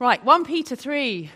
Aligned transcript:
Right, 0.00 0.24
1 0.24 0.44
Peter 0.44 0.76
3. 0.76 1.28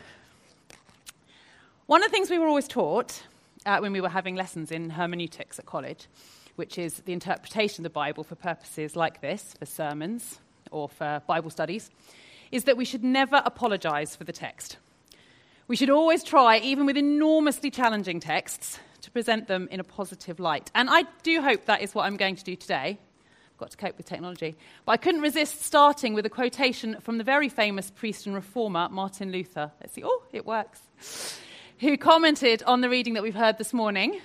One 1.87 2.05
of 2.05 2.09
the 2.09 2.13
things 2.13 2.31
we 2.31 2.39
were 2.39 2.47
always 2.47 2.69
taught 2.69 3.21
uh, 3.67 3.79
when 3.81 3.93
we 3.93 4.01
were 4.01 4.09
having 4.09 4.37
lessons 4.37 4.71
in 4.71 4.91
hermeneutics 4.91 5.59
at 5.59 5.67
college, 5.67 6.07
which 6.55 6.79
is 6.79 6.99
the 6.99 7.13
interpretation 7.13 7.85
of 7.85 7.91
the 7.91 7.95
Bible 7.95 8.23
for 8.23 8.37
purposes 8.37 8.95
like 8.95 9.21
this, 9.21 9.57
for 9.59 9.67
sermons 9.67 10.39
or 10.71 10.89
for 10.89 11.21
Bible 11.27 11.51
studies, 11.51 11.91
is 12.53 12.63
that 12.65 12.77
we 12.77 12.85
should 12.85 13.03
never 13.03 13.43
apologize 13.45 14.15
for 14.15 14.23
the 14.23 14.33
text. 14.33 14.77
We 15.67 15.75
should 15.75 15.91
always 15.91 16.23
try, 16.23 16.59
even 16.59 16.87
with 16.87 16.97
enormously 16.97 17.69
challenging 17.69 18.21
texts, 18.21 18.79
to 19.01 19.11
present 19.11 19.49
them 19.49 19.67
in 19.73 19.81
a 19.81 19.85
positive 19.85 20.39
light. 20.39 20.71
And 20.73 20.89
I 20.89 21.03
do 21.25 21.43
hope 21.43 21.65
that 21.65 21.83
is 21.83 21.97
what 21.97 22.05
I'm 22.05 22.17
going 22.17 22.37
to 22.37 22.45
do 22.45 22.55
today. 22.55 23.01
Got 23.63 23.71
to 23.71 23.77
cope 23.77 23.97
with 23.97 24.07
technology. 24.07 24.57
But 24.85 24.93
I 24.93 24.97
couldn't 24.97 25.21
resist 25.21 25.63
starting 25.63 26.15
with 26.15 26.27
a 26.27 26.29
quotation 26.29 26.97
from 27.01 27.19
the 27.19 27.23
very 27.23 27.49
famous 27.49 27.93
priest 27.93 28.27
and 28.27 28.35
reformer, 28.35 28.89
Martin 28.89 29.31
Luther. 29.31 29.71
Let's 29.81 29.95
see. 29.95 30.03
Oh, 30.05 30.25
it 30.33 30.45
works. 30.45 30.81
Who 31.79 31.97
commented 31.97 32.65
on 32.65 32.81
the 32.81 32.89
reading 32.89 33.15
that 33.15 33.23
we've 33.23 33.37
heard 33.37 33.59
this 33.59 33.73
morning, 33.73 34.21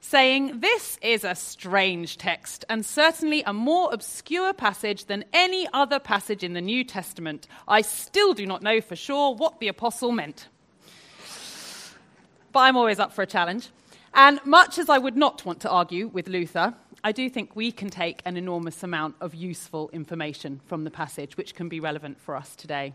saying, 0.00 0.60
This 0.60 0.98
is 1.00 1.24
a 1.24 1.34
strange 1.34 2.18
text, 2.18 2.66
and 2.68 2.84
certainly 2.84 3.42
a 3.44 3.54
more 3.54 3.88
obscure 3.90 4.52
passage 4.52 5.06
than 5.06 5.24
any 5.32 5.66
other 5.72 5.98
passage 5.98 6.44
in 6.44 6.52
the 6.52 6.60
New 6.60 6.84
Testament. 6.84 7.48
I 7.66 7.80
still 7.80 8.34
do 8.34 8.44
not 8.44 8.60
know 8.60 8.82
for 8.82 8.96
sure 8.96 9.34
what 9.34 9.60
the 9.60 9.68
apostle 9.68 10.12
meant. 10.12 10.48
But 12.52 12.60
I'm 12.60 12.76
always 12.76 13.00
up 13.00 13.14
for 13.14 13.22
a 13.22 13.26
challenge. 13.26 13.70
And 14.12 14.44
much 14.44 14.78
as 14.78 14.90
I 14.90 14.98
would 14.98 15.16
not 15.16 15.46
want 15.46 15.60
to 15.60 15.70
argue 15.70 16.08
with 16.08 16.28
Luther, 16.28 16.74
I 17.06 17.12
do 17.12 17.28
think 17.28 17.54
we 17.54 17.70
can 17.70 17.90
take 17.90 18.22
an 18.24 18.38
enormous 18.38 18.82
amount 18.82 19.16
of 19.20 19.34
useful 19.34 19.90
information 19.92 20.62
from 20.64 20.84
the 20.84 20.90
passage, 20.90 21.36
which 21.36 21.54
can 21.54 21.68
be 21.68 21.78
relevant 21.78 22.18
for 22.18 22.34
us 22.34 22.56
today. 22.56 22.94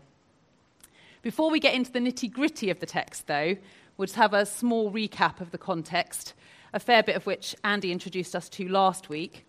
Before 1.22 1.48
we 1.48 1.60
get 1.60 1.74
into 1.74 1.92
the 1.92 2.00
nitty 2.00 2.32
gritty 2.32 2.70
of 2.70 2.80
the 2.80 2.86
text, 2.86 3.28
though, 3.28 3.56
we'll 3.96 4.06
just 4.06 4.16
have 4.16 4.34
a 4.34 4.44
small 4.44 4.90
recap 4.90 5.40
of 5.40 5.52
the 5.52 5.58
context, 5.58 6.34
a 6.72 6.80
fair 6.80 7.04
bit 7.04 7.14
of 7.14 7.24
which 7.24 7.54
Andy 7.62 7.92
introduced 7.92 8.34
us 8.34 8.48
to 8.48 8.66
last 8.68 9.08
week. 9.08 9.44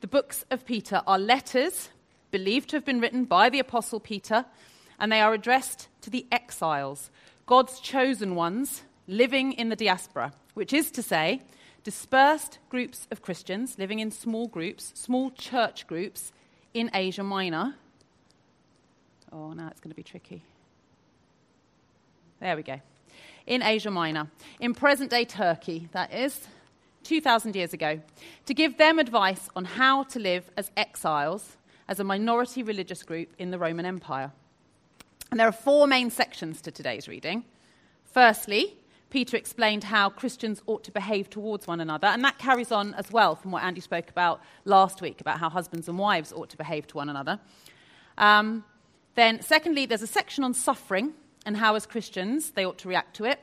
The 0.00 0.06
books 0.06 0.42
of 0.50 0.64
Peter 0.64 1.02
are 1.06 1.18
letters 1.18 1.90
believed 2.30 2.70
to 2.70 2.76
have 2.76 2.86
been 2.86 3.00
written 3.00 3.26
by 3.26 3.50
the 3.50 3.58
Apostle 3.58 4.00
Peter, 4.00 4.46
and 4.98 5.12
they 5.12 5.20
are 5.20 5.34
addressed 5.34 5.88
to 6.00 6.08
the 6.08 6.26
exiles, 6.32 7.10
God's 7.44 7.78
chosen 7.78 8.34
ones 8.34 8.84
living 9.06 9.52
in 9.52 9.68
the 9.68 9.76
diaspora, 9.76 10.32
which 10.54 10.72
is 10.72 10.90
to 10.92 11.02
say, 11.02 11.42
dispersed 11.88 12.58
groups 12.68 13.08
of 13.10 13.22
Christians 13.22 13.78
living 13.78 13.98
in 13.98 14.10
small 14.10 14.46
groups, 14.46 14.92
small 14.94 15.30
church 15.30 15.86
groups 15.86 16.32
in 16.74 16.90
Asia 16.92 17.22
Minor. 17.22 17.76
Oh, 19.32 19.54
now 19.54 19.68
it's 19.68 19.80
going 19.80 19.90
to 19.90 19.96
be 19.96 20.02
tricky. 20.02 20.42
There 22.40 22.54
we 22.56 22.62
go. 22.62 22.78
In 23.46 23.62
Asia 23.62 23.90
Minor, 23.90 24.28
in 24.60 24.74
present 24.74 25.10
day 25.10 25.24
Turkey, 25.24 25.88
that 25.92 26.12
is, 26.12 26.46
2,000 27.04 27.56
years 27.56 27.72
ago, 27.72 28.02
to 28.44 28.52
give 28.52 28.76
them 28.76 28.98
advice 28.98 29.48
on 29.56 29.64
how 29.64 30.02
to 30.02 30.18
live 30.18 30.50
as 30.58 30.70
exiles, 30.76 31.56
as 31.88 31.98
a 31.98 32.04
minority 32.04 32.62
religious 32.62 33.02
group 33.02 33.30
in 33.38 33.50
the 33.50 33.58
Roman 33.58 33.86
Empire. 33.86 34.30
And 35.30 35.40
there 35.40 35.48
are 35.48 35.52
four 35.52 35.86
main 35.86 36.10
sections 36.10 36.60
to 36.60 36.70
today's 36.70 37.08
reading. 37.08 37.44
Firstly, 38.04 38.76
Peter 39.10 39.36
explained 39.36 39.84
how 39.84 40.10
Christians 40.10 40.62
ought 40.66 40.84
to 40.84 40.92
behave 40.92 41.30
towards 41.30 41.66
one 41.66 41.80
another, 41.80 42.08
and 42.08 42.22
that 42.24 42.38
carries 42.38 42.70
on 42.70 42.94
as 42.94 43.10
well 43.10 43.34
from 43.34 43.50
what 43.52 43.62
Andy 43.62 43.80
spoke 43.80 44.10
about 44.10 44.40
last 44.64 45.00
week 45.00 45.20
about 45.20 45.38
how 45.38 45.48
husbands 45.48 45.88
and 45.88 45.98
wives 45.98 46.32
ought 46.32 46.50
to 46.50 46.56
behave 46.56 46.86
to 46.88 46.96
one 46.96 47.08
another. 47.08 47.40
Um, 48.18 48.64
then, 49.14 49.40
secondly, 49.40 49.86
there's 49.86 50.02
a 50.02 50.06
section 50.06 50.44
on 50.44 50.52
suffering 50.52 51.14
and 51.46 51.56
how, 51.56 51.74
as 51.74 51.86
Christians, 51.86 52.50
they 52.50 52.66
ought 52.66 52.78
to 52.78 52.88
react 52.88 53.16
to 53.16 53.24
it. 53.24 53.40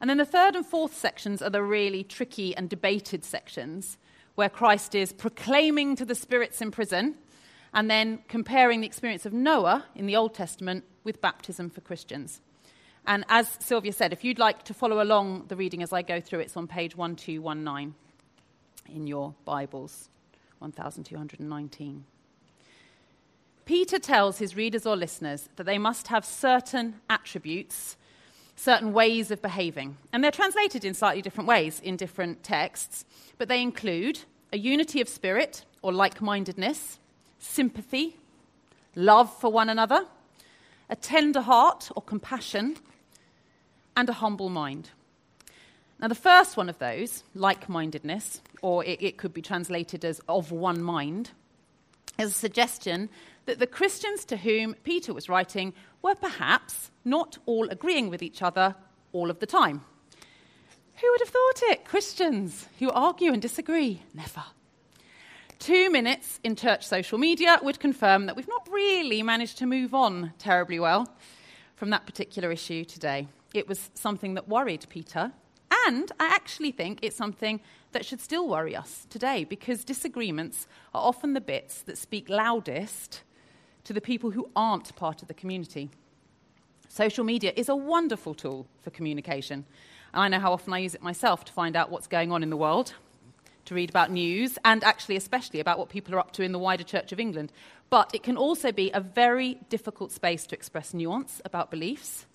And 0.00 0.08
then 0.08 0.16
the 0.16 0.24
third 0.24 0.56
and 0.56 0.64
fourth 0.64 0.96
sections 0.96 1.42
are 1.42 1.50
the 1.50 1.62
really 1.62 2.04
tricky 2.04 2.56
and 2.56 2.68
debated 2.70 3.24
sections 3.24 3.98
where 4.36 4.48
Christ 4.48 4.94
is 4.94 5.12
proclaiming 5.12 5.96
to 5.96 6.04
the 6.04 6.14
spirits 6.14 6.62
in 6.62 6.70
prison 6.70 7.16
and 7.74 7.90
then 7.90 8.20
comparing 8.28 8.80
the 8.80 8.86
experience 8.86 9.26
of 9.26 9.32
Noah 9.32 9.84
in 9.94 10.06
the 10.06 10.16
Old 10.16 10.32
Testament 10.32 10.84
with 11.04 11.20
baptism 11.20 11.68
for 11.70 11.80
Christians. 11.80 12.40
And 13.08 13.24
as 13.30 13.56
Sylvia 13.58 13.94
said, 13.94 14.12
if 14.12 14.22
you'd 14.22 14.38
like 14.38 14.64
to 14.64 14.74
follow 14.74 15.02
along 15.02 15.46
the 15.48 15.56
reading 15.56 15.82
as 15.82 15.94
I 15.94 16.02
go 16.02 16.20
through, 16.20 16.40
it's 16.40 16.58
on 16.58 16.66
page 16.66 16.94
1219 16.94 17.94
in 18.94 19.06
your 19.06 19.34
Bibles, 19.46 20.10
1219. 20.58 22.04
Peter 23.64 23.98
tells 23.98 24.38
his 24.38 24.54
readers 24.54 24.84
or 24.84 24.94
listeners 24.94 25.48
that 25.56 25.64
they 25.64 25.78
must 25.78 26.08
have 26.08 26.22
certain 26.22 27.00
attributes, 27.08 27.96
certain 28.56 28.92
ways 28.92 29.30
of 29.30 29.40
behaving. 29.40 29.96
And 30.12 30.22
they're 30.22 30.30
translated 30.30 30.84
in 30.84 30.92
slightly 30.92 31.22
different 31.22 31.48
ways 31.48 31.80
in 31.80 31.96
different 31.96 32.42
texts, 32.42 33.06
but 33.38 33.48
they 33.48 33.62
include 33.62 34.20
a 34.52 34.58
unity 34.58 35.00
of 35.00 35.08
spirit 35.08 35.64
or 35.80 35.94
like 35.94 36.20
mindedness, 36.20 36.98
sympathy, 37.38 38.18
love 38.94 39.34
for 39.34 39.50
one 39.50 39.70
another, 39.70 40.04
a 40.90 40.96
tender 40.96 41.40
heart 41.40 41.90
or 41.96 42.02
compassion, 42.02 42.76
and 43.98 44.08
a 44.08 44.12
humble 44.12 44.48
mind. 44.48 44.90
Now, 45.98 46.06
the 46.06 46.14
first 46.14 46.56
one 46.56 46.68
of 46.68 46.78
those, 46.78 47.24
like 47.34 47.68
mindedness, 47.68 48.40
or 48.62 48.84
it, 48.84 49.02
it, 49.02 49.16
could 49.16 49.34
be 49.34 49.42
translated 49.42 50.04
as 50.04 50.20
of 50.28 50.52
one 50.52 50.80
mind, 50.80 51.32
is 52.16 52.30
a 52.30 52.34
suggestion 52.34 53.08
that 53.46 53.58
the 53.58 53.66
Christians 53.66 54.24
to 54.26 54.36
whom 54.36 54.74
Peter 54.84 55.12
was 55.12 55.28
writing 55.28 55.72
were 56.00 56.14
perhaps 56.14 56.92
not 57.04 57.38
all 57.44 57.68
agreeing 57.70 58.08
with 58.08 58.22
each 58.22 58.40
other 58.40 58.76
all 59.12 59.30
of 59.30 59.40
the 59.40 59.46
time. 59.46 59.80
Who 61.00 61.10
would 61.10 61.20
have 61.20 61.30
thought 61.30 61.62
it? 61.72 61.84
Christians 61.84 62.68
who 62.78 62.92
argue 62.92 63.32
and 63.32 63.42
disagree? 63.42 64.02
Never. 64.14 64.44
Two 65.58 65.90
minutes 65.90 66.38
in 66.44 66.54
church 66.54 66.86
social 66.86 67.18
media 67.18 67.58
would 67.64 67.80
confirm 67.80 68.26
that 68.26 68.36
we've 68.36 68.46
not 68.46 68.68
really 68.70 69.24
managed 69.24 69.58
to 69.58 69.66
move 69.66 69.92
on 69.92 70.34
terribly 70.38 70.78
well 70.78 71.12
from 71.74 71.90
that 71.90 72.06
particular 72.06 72.52
issue 72.52 72.84
today. 72.84 73.26
It 73.54 73.68
was 73.68 73.90
something 73.94 74.34
that 74.34 74.48
worried 74.48 74.86
Peter. 74.88 75.32
And 75.86 76.12
I 76.20 76.26
actually 76.26 76.72
think 76.72 76.98
it's 77.02 77.16
something 77.16 77.60
that 77.92 78.04
should 78.04 78.20
still 78.20 78.46
worry 78.46 78.76
us 78.76 79.06
today 79.08 79.44
because 79.44 79.84
disagreements 79.84 80.66
are 80.94 81.02
often 81.02 81.32
the 81.32 81.40
bits 81.40 81.82
that 81.82 81.96
speak 81.96 82.28
loudest 82.28 83.22
to 83.84 83.92
the 83.92 84.00
people 84.00 84.30
who 84.30 84.50
aren't 84.54 84.94
part 84.96 85.22
of 85.22 85.28
the 85.28 85.34
community. 85.34 85.90
Social 86.88 87.24
media 87.24 87.52
is 87.56 87.68
a 87.68 87.76
wonderful 87.76 88.34
tool 88.34 88.66
for 88.82 88.90
communication. 88.90 89.64
And 90.12 90.22
I 90.22 90.28
know 90.28 90.40
how 90.40 90.52
often 90.52 90.72
I 90.72 90.78
use 90.78 90.94
it 90.94 91.02
myself 91.02 91.44
to 91.46 91.52
find 91.52 91.76
out 91.76 91.90
what's 91.90 92.06
going 92.06 92.32
on 92.32 92.42
in 92.42 92.50
the 92.50 92.56
world, 92.56 92.92
to 93.66 93.74
read 93.74 93.88
about 93.90 94.10
news, 94.10 94.58
and 94.64 94.82
actually, 94.84 95.16
especially, 95.16 95.60
about 95.60 95.78
what 95.78 95.88
people 95.90 96.14
are 96.14 96.18
up 96.18 96.32
to 96.32 96.42
in 96.42 96.52
the 96.52 96.58
wider 96.58 96.84
Church 96.84 97.12
of 97.12 97.20
England. 97.20 97.52
But 97.88 98.10
it 98.14 98.22
can 98.22 98.36
also 98.36 98.72
be 98.72 98.90
a 98.90 99.00
very 99.00 99.58
difficult 99.68 100.12
space 100.12 100.46
to 100.46 100.54
express 100.54 100.92
nuance 100.92 101.40
about 101.44 101.70
beliefs 101.70 102.26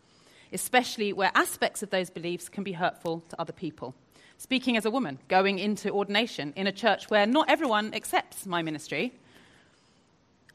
especially 0.53 1.13
where 1.13 1.31
aspects 1.35 1.83
of 1.83 1.89
those 1.89 2.09
beliefs 2.09 2.49
can 2.49 2.63
be 2.63 2.73
hurtful 2.73 3.23
to 3.29 3.39
other 3.39 3.53
people. 3.53 3.95
Speaking 4.37 4.75
as 4.77 4.85
a 4.85 4.91
woman, 4.91 5.19
going 5.27 5.59
into 5.59 5.89
ordination 5.89 6.53
in 6.55 6.67
a 6.67 6.71
church 6.71 7.09
where 7.09 7.25
not 7.25 7.49
everyone 7.49 7.93
accepts 7.93 8.45
my 8.45 8.61
ministry, 8.61 9.13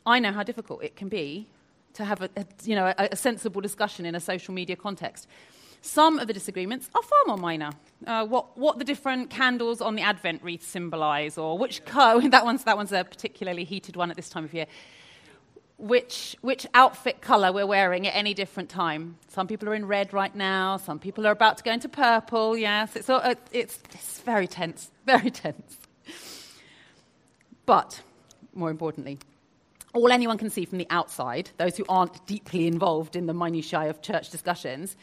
I 0.04 0.18
know 0.18 0.32
how 0.32 0.42
difficult 0.42 0.82
it 0.82 0.96
can 0.96 1.08
be 1.08 1.46
to 1.94 2.04
have 2.04 2.22
a, 2.22 2.30
a 2.36 2.44
you 2.64 2.74
know, 2.74 2.86
a, 2.98 3.08
a, 3.12 3.16
sensible 3.16 3.60
discussion 3.60 4.06
in 4.06 4.14
a 4.14 4.20
social 4.20 4.54
media 4.54 4.76
context. 4.76 5.26
Some 5.80 6.18
of 6.18 6.26
the 6.26 6.32
disagreements 6.32 6.90
are 6.94 7.02
far 7.02 7.18
more 7.26 7.36
minor. 7.36 7.72
Uh, 8.06 8.26
what, 8.26 8.56
what 8.58 8.78
the 8.78 8.84
different 8.84 9.30
candles 9.30 9.80
on 9.80 9.94
the 9.94 10.02
Advent 10.02 10.42
wreath 10.42 10.66
symbolize, 10.66 11.38
or 11.38 11.56
which 11.56 11.84
co- 11.84 12.20
that 12.28 12.44
one's, 12.44 12.64
that 12.64 12.76
one's 12.76 12.92
a 12.92 13.04
particularly 13.04 13.64
heated 13.64 13.96
one 13.96 14.10
at 14.10 14.16
this 14.16 14.28
time 14.28 14.44
of 14.44 14.52
year 14.52 14.66
which, 15.78 16.36
which 16.40 16.66
outfit 16.74 17.20
color 17.20 17.52
we're 17.52 17.66
wearing 17.66 18.06
at 18.06 18.14
any 18.14 18.34
different 18.34 18.68
time. 18.68 19.16
Some 19.28 19.46
people 19.46 19.68
are 19.68 19.74
in 19.74 19.86
red 19.86 20.12
right 20.12 20.34
now, 20.34 20.76
some 20.76 20.98
people 20.98 21.26
are 21.26 21.30
about 21.30 21.58
to 21.58 21.64
go 21.64 21.72
into 21.72 21.88
purple, 21.88 22.56
yes. 22.56 22.96
It's, 22.96 23.08
all, 23.08 23.20
uh, 23.22 23.36
it's, 23.52 23.78
it's 23.94 24.20
very 24.20 24.48
tense, 24.48 24.90
very 25.06 25.30
tense. 25.30 25.78
But, 27.64 28.02
more 28.54 28.70
importantly, 28.70 29.18
all 29.94 30.10
anyone 30.10 30.36
can 30.36 30.50
see 30.50 30.64
from 30.64 30.78
the 30.78 30.86
outside, 30.90 31.50
those 31.58 31.76
who 31.76 31.84
aren't 31.88 32.26
deeply 32.26 32.66
involved 32.66 33.14
in 33.14 33.26
the 33.26 33.34
minutiae 33.34 33.88
of 33.88 34.02
church 34.02 34.30
discussions, 34.30 34.96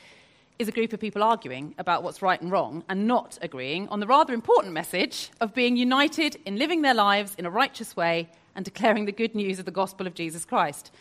is 0.59 0.67
a 0.67 0.71
group 0.71 0.93
of 0.93 0.99
people 0.99 1.23
arguing 1.23 1.75
about 1.77 2.03
what's 2.03 2.21
right 2.21 2.41
and 2.41 2.51
wrong 2.51 2.83
and 2.87 3.07
not 3.07 3.37
agreeing 3.41 3.87
on 3.89 3.99
the 3.99 4.07
rather 4.07 4.33
important 4.33 4.73
message 4.73 5.29
of 5.41 5.53
being 5.53 5.75
united 5.75 6.37
in 6.45 6.57
living 6.57 6.81
their 6.81 6.93
lives 6.93 7.35
in 7.37 7.45
a 7.45 7.49
righteous 7.49 7.95
way 7.95 8.29
and 8.55 8.65
declaring 8.65 9.05
the 9.05 9.11
good 9.11 9.35
news 9.35 9.59
of 9.59 9.65
the 9.65 9.71
gospel 9.71 10.07
of 10.07 10.13
Jesus 10.13 10.45
Christ. 10.45 10.91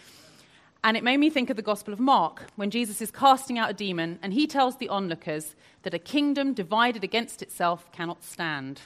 And 0.83 0.99
it 0.99 1.03
made 1.03 1.17
me 1.17 1.31
think 1.31 1.49
of 1.49 1.57
the 1.57 1.63
Gospel 1.63 1.95
of 1.95 1.99
Mark, 1.99 2.43
when 2.57 2.71
Jesus 2.71 3.01
is 3.01 3.11
casting 3.11 3.59
out 3.59 3.71
a 3.71 3.73
demon 3.73 4.19
and 4.23 4.35
he 4.35 4.47
tells 4.47 4.77
the 4.77 4.91
onlookers 4.91 5.57
that 5.83 5.95
a 5.95 5.99
kingdom 5.99 6.53
divided 6.53 7.03
against 7.03 7.41
itself 7.41 7.91
cannot 7.91 8.23
stand. 8.23 8.83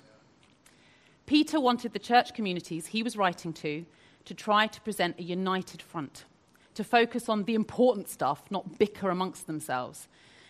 Peter 1.26 1.58
wanted 1.58 1.92
the 1.92 1.98
church 1.98 2.34
communities 2.34 2.86
he 2.86 3.02
was 3.02 3.16
writing 3.16 3.52
to 3.52 3.84
to 4.26 4.34
try 4.34 4.68
to 4.68 4.80
present 4.82 5.18
a 5.18 5.24
united 5.24 5.82
front, 5.82 6.24
to 6.74 6.84
focus 6.84 7.28
on 7.28 7.44
the 7.44 7.54
important 7.54 8.08
stuff, 8.08 8.44
not 8.48 8.78
bicker 8.78 9.10
amongst 9.10 9.48
themselves. 9.48 10.06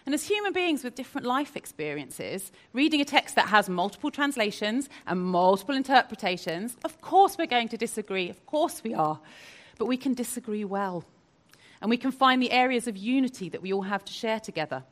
And 0.09 0.15
as 0.15 0.25
human 0.25 0.55
beings 0.55 0.85
with 0.85 0.95
different 0.95 1.27
life 1.27 1.55
experiences, 1.55 2.51
reading 2.73 3.03
a 3.03 3.05
text 3.05 3.35
that 3.35 3.49
has 3.49 3.69
multiple 3.69 4.11
translations 4.11 4.89
and 5.07 5.21
multiple 5.21 5.75
interpretations, 5.75 6.79
of 6.83 6.99
course 7.03 7.37
we're 7.37 7.45
going 7.45 7.69
to 7.69 7.77
disagree, 7.77 8.31
of 8.31 8.47
course 8.47 8.83
we 8.83 8.95
are. 8.95 9.21
But 9.77 9.85
we 9.85 9.99
can 9.99 10.15
disagree 10.15 10.65
well. 10.65 11.05
And 11.83 11.91
we 11.91 11.99
can 11.99 12.11
find 12.11 12.41
the 12.41 12.53
areas 12.53 12.87
of 12.87 12.97
unity 12.97 13.51
that 13.51 13.61
we 13.61 13.71
all 13.71 13.83
have 13.83 14.03
to 14.07 14.13
share 14.15 14.41
together. 14.41 14.83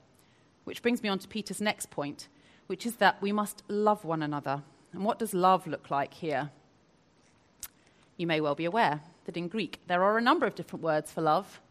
Which 0.64 0.82
brings 0.82 1.02
me 1.02 1.08
on 1.08 1.18
to 1.20 1.28
Peter's 1.28 1.62
next 1.62 1.88
point, 1.88 2.28
which 2.66 2.84
is 2.84 2.96
that 2.96 3.22
we 3.22 3.32
must 3.32 3.62
love 3.68 4.04
one 4.04 4.22
another. 4.22 4.64
And 4.92 5.02
what 5.02 5.18
does 5.18 5.32
love 5.32 5.66
look 5.66 5.90
like 5.90 6.12
here? 6.12 6.50
You 8.18 8.26
may 8.26 8.42
well 8.42 8.54
be 8.54 8.66
aware 8.66 9.00
that 9.24 9.38
in 9.38 9.48
Greek 9.48 9.80
there 9.86 10.02
are 10.02 10.18
a 10.18 10.20
number 10.20 10.44
of 10.44 10.54
different 10.54 10.82
words 10.82 11.10
for 11.10 11.22
love. 11.22 11.62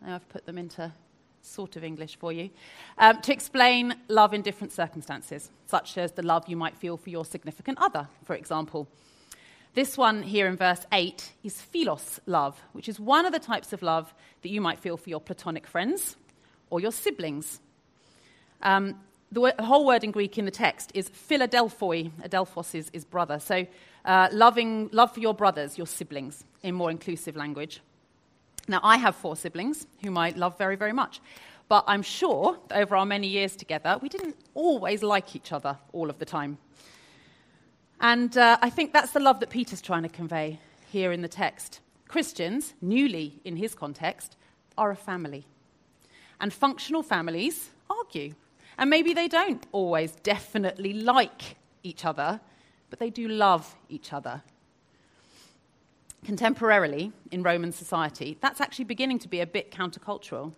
Now 0.00 0.14
I've 0.14 0.28
put 0.30 0.46
them 0.46 0.56
into 0.56 0.94
sort 1.46 1.76
of 1.76 1.84
English 1.84 2.16
for 2.16 2.32
you, 2.32 2.50
um, 2.98 3.20
to 3.22 3.32
explain 3.32 3.94
love 4.08 4.34
in 4.34 4.42
different 4.42 4.72
circumstances, 4.72 5.50
such 5.66 5.96
as 5.98 6.12
the 6.12 6.22
love 6.22 6.48
you 6.48 6.56
might 6.56 6.76
feel 6.76 6.96
for 6.96 7.10
your 7.10 7.24
significant 7.24 7.78
other, 7.80 8.08
for 8.24 8.34
example. 8.34 8.88
This 9.74 9.98
one 9.98 10.22
here 10.22 10.46
in 10.46 10.56
verse 10.56 10.86
8 10.90 11.32
is 11.44 11.60
philos 11.60 12.18
love, 12.24 12.58
which 12.72 12.88
is 12.88 12.98
one 12.98 13.26
of 13.26 13.32
the 13.32 13.38
types 13.38 13.74
of 13.74 13.82
love 13.82 14.14
that 14.42 14.48
you 14.48 14.60
might 14.60 14.78
feel 14.78 14.96
for 14.96 15.10
your 15.10 15.20
platonic 15.20 15.66
friends 15.66 16.16
or 16.70 16.80
your 16.80 16.92
siblings. 16.92 17.60
Um, 18.62 18.98
the, 19.30 19.54
the, 19.56 19.64
whole 19.64 19.84
word 19.84 20.02
in 20.02 20.12
Greek 20.12 20.38
in 20.38 20.46
the 20.46 20.50
text 20.50 20.92
is 20.94 21.10
philadelphoi. 21.10 22.10
Adelphos 22.22 22.74
is, 22.74 22.90
is 22.94 23.04
brother. 23.04 23.38
So, 23.38 23.66
uh, 24.06 24.28
loving, 24.32 24.88
love 24.92 25.12
for 25.12 25.20
your 25.20 25.34
brothers, 25.34 25.76
your 25.76 25.86
siblings, 25.86 26.44
in 26.62 26.74
more 26.74 26.90
inclusive 26.90 27.36
language. 27.36 27.80
Now, 28.68 28.80
I 28.82 28.96
have 28.96 29.14
four 29.14 29.36
siblings 29.36 29.86
whom 30.02 30.18
I 30.18 30.30
love 30.30 30.58
very, 30.58 30.76
very 30.76 30.92
much. 30.92 31.20
But 31.68 31.84
I'm 31.86 32.02
sure 32.02 32.58
that 32.68 32.78
over 32.78 32.96
our 32.96 33.06
many 33.06 33.26
years 33.26 33.56
together, 33.56 33.98
we 34.00 34.08
didn't 34.08 34.36
always 34.54 35.02
like 35.02 35.34
each 35.34 35.52
other 35.52 35.78
all 35.92 36.10
of 36.10 36.18
the 36.18 36.24
time. 36.24 36.58
And 38.00 38.36
uh, 38.36 38.58
I 38.62 38.70
think 38.70 38.92
that's 38.92 39.12
the 39.12 39.20
love 39.20 39.40
that 39.40 39.50
Peter's 39.50 39.80
trying 39.80 40.02
to 40.02 40.08
convey 40.08 40.60
here 40.90 41.12
in 41.12 41.22
the 41.22 41.28
text. 41.28 41.80
Christians, 42.08 42.74
newly 42.80 43.40
in 43.44 43.56
his 43.56 43.74
context, 43.74 44.36
are 44.78 44.90
a 44.90 44.96
family. 44.96 45.46
And 46.40 46.52
functional 46.52 47.02
families 47.02 47.70
argue. 47.90 48.34
And 48.78 48.90
maybe 48.90 49.14
they 49.14 49.26
don't 49.26 49.66
always 49.72 50.12
definitely 50.22 50.92
like 50.92 51.56
each 51.82 52.04
other, 52.04 52.40
but 52.90 52.98
they 52.98 53.10
do 53.10 53.26
love 53.26 53.74
each 53.88 54.12
other 54.12 54.42
contemporarily 56.26 57.12
in 57.30 57.42
Roman 57.42 57.72
society, 57.72 58.36
that's 58.40 58.60
actually 58.60 58.84
beginning 58.84 59.20
to 59.20 59.28
be 59.28 59.40
a 59.40 59.46
bit 59.46 59.70
countercultural, 59.70 60.52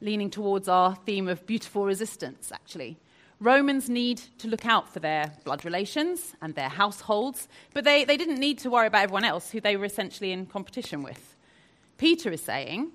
leaning 0.00 0.30
towards 0.30 0.68
our 0.68 0.96
theme 0.96 1.28
of 1.28 1.46
beautiful 1.46 1.86
resistance, 1.86 2.50
actually. 2.50 2.98
Romans 3.38 3.88
need 3.88 4.20
to 4.38 4.48
look 4.48 4.66
out 4.66 4.92
for 4.92 4.98
their 4.98 5.32
blood 5.44 5.64
relations 5.64 6.34
and 6.42 6.54
their 6.54 6.70
households, 6.70 7.48
but 7.72 7.84
they, 7.84 8.04
they 8.04 8.16
didn't 8.16 8.40
need 8.40 8.58
to 8.58 8.70
worry 8.70 8.86
about 8.86 9.04
everyone 9.04 9.24
else 9.24 9.50
who 9.50 9.60
they 9.60 9.76
were 9.76 9.84
essentially 9.84 10.32
in 10.32 10.46
competition 10.46 11.02
with. 11.02 11.36
Peter 11.98 12.32
is 12.32 12.42
saying 12.42 12.90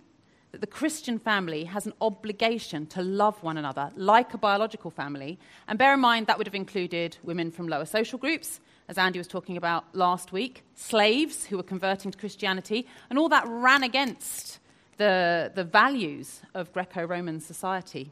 that 0.51 0.59
the 0.59 0.67
Christian 0.67 1.17
family 1.17 1.63
has 1.63 1.85
an 1.85 1.93
obligation 2.01 2.85
to 2.87 3.01
love 3.01 3.41
one 3.41 3.57
another 3.57 3.91
like 3.95 4.33
a 4.33 4.37
biological 4.37 4.91
family. 4.91 5.39
And 5.67 5.79
bear 5.79 5.93
in 5.93 5.99
mind, 6.01 6.27
that 6.27 6.37
would 6.37 6.47
have 6.47 6.55
included 6.55 7.17
women 7.23 7.51
from 7.51 7.67
lower 7.67 7.85
social 7.85 8.19
groups 8.19 8.59
as 8.91 8.97
Andy 8.97 9.19
was 9.19 9.27
talking 9.27 9.55
about 9.55 9.85
last 9.95 10.33
week, 10.33 10.63
slaves 10.75 11.45
who 11.45 11.55
were 11.55 11.63
converting 11.63 12.11
to 12.11 12.17
Christianity, 12.17 12.85
and 13.09 13.17
all 13.17 13.29
that 13.29 13.45
ran 13.47 13.83
against 13.83 14.59
the, 14.97 15.49
the 15.55 15.63
values 15.63 16.41
of 16.53 16.73
Greco 16.73 17.05
Roman 17.05 17.39
society. 17.39 18.11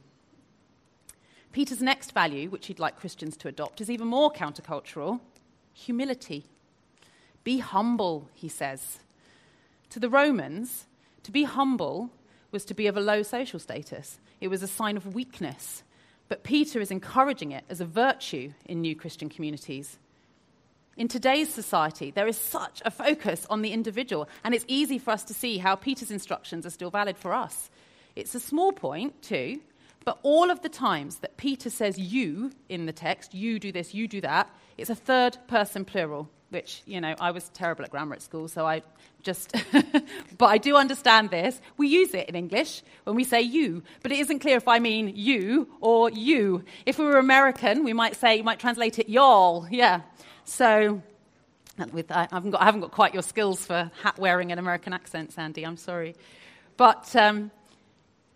Peter's 1.52 1.82
next 1.82 2.14
value, 2.14 2.50
which 2.50 2.68
he'd 2.68 2.80
like 2.80 2.96
Christians 2.96 3.36
to 3.36 3.50
adopt, 3.50 3.82
is 3.82 3.90
even 3.90 4.08
more 4.08 4.32
countercultural 4.32 5.20
humility. 5.74 6.46
Be 7.44 7.58
humble, 7.58 8.30
he 8.34 8.48
says. 8.48 9.00
To 9.90 10.00
the 10.00 10.10
Romans, 10.10 10.86
to 11.24 11.32
be 11.32 11.44
humble 11.44 12.10
was 12.52 12.64
to 12.64 12.74
be 12.74 12.88
of 12.88 12.96
a 12.96 13.02
low 13.02 13.22
social 13.22 13.60
status, 13.60 14.22
it 14.40 14.48
was 14.48 14.64
a 14.64 14.68
sign 14.68 14.96
of 14.96 15.14
weakness. 15.14 15.84
But 16.30 16.44
Peter 16.44 16.80
is 16.80 16.90
encouraging 16.90 17.52
it 17.52 17.66
as 17.70 17.82
a 17.82 17.86
virtue 17.86 18.54
in 18.66 18.80
new 18.80 18.96
Christian 18.96 19.28
communities. 19.28 20.00
In 21.00 21.08
today's 21.08 21.48
society, 21.48 22.12
there 22.12 22.28
is 22.28 22.38
such 22.38 22.82
a 22.84 22.92
focus 22.92 23.48
on 23.50 23.62
the 23.62 23.72
individual, 23.72 24.28
and 24.44 24.54
it's 24.54 24.66
easy 24.68 25.00
for 25.00 25.12
us 25.12 25.24
to 25.24 25.34
see 25.34 25.58
how 25.58 25.76
Peter's 25.76 26.12
instructions 26.12 26.66
are 26.66 26.70
still 26.70 26.90
valid 26.90 27.18
for 27.18 27.34
us. 27.34 27.70
It's 28.18 28.36
a 28.36 28.40
small 28.40 28.74
point, 28.74 29.22
too, 29.22 29.62
but 30.04 30.20
all 30.24 30.52
of 30.52 30.62
the 30.62 30.68
times 30.68 31.20
that 31.20 31.38
Peter 31.38 31.70
says 31.70 31.98
you 31.98 32.52
in 32.68 32.86
the 32.86 32.92
text, 32.92 33.34
you 33.34 33.60
do 33.60 33.72
this, 33.72 33.94
you 33.94 34.10
do 34.10 34.20
that, 34.20 34.54
it's 34.78 34.90
a 34.90 34.96
third 34.96 35.38
person 35.48 35.86
plural, 35.86 36.28
which, 36.50 36.84
you 36.86 37.00
know, 37.00 37.16
I 37.18 37.32
was 37.32 37.48
terrible 37.48 37.86
at 37.86 37.92
grammar 37.92 38.16
at 38.16 38.22
school, 38.22 38.50
so 38.50 38.68
I 38.68 38.84
just, 39.24 39.56
but 40.38 40.48
I 40.48 40.58
do 40.58 40.76
understand 40.76 41.30
this. 41.30 41.62
We 41.78 41.88
use 41.88 42.14
it 42.14 42.28
in 42.28 42.36
English 42.36 42.84
when 43.06 43.16
we 43.16 43.24
say 43.24 43.40
you, 43.40 43.84
but 44.04 44.12
it 44.12 44.20
isn't 44.20 44.40
clear 44.40 44.58
if 44.58 44.68
I 44.68 44.80
mean 44.80 45.14
you 45.16 45.70
or 45.80 46.10
you. 46.10 46.66
If 46.86 47.00
we 47.00 47.06
were 47.06 47.20
American, 47.20 47.86
we 47.86 47.94
might 47.94 48.18
say, 48.18 48.36
you 48.36 48.44
might 48.44 48.60
translate 48.60 49.00
it 49.00 49.08
y'all, 49.08 49.66
yeah. 49.72 50.02
So, 50.50 51.04
with, 51.94 52.12
I, 52.12 52.28
haven't 52.32 52.50
got, 52.50 52.62
I 52.62 52.66
haven't 52.66 52.82
got 52.82 52.92
quite 52.92 53.14
your 53.14 53.22
skills 53.22 53.64
for 53.64 53.92
hat 54.02 54.18
wearing 54.18 54.52
and 54.52 54.60
American 54.60 54.94
accents, 54.94 55.38
Andy, 55.38 55.64
I'm 55.64 55.78
sorry. 55.78 56.16
But 56.76 57.16
um, 57.16 57.52